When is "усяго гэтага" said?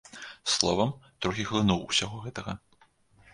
1.91-2.51